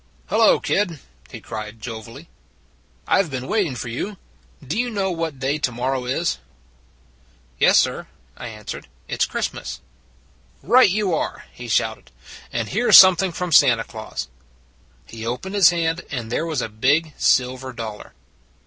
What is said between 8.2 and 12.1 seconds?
I answered." It s Christ mas."" Right you are," he shouted."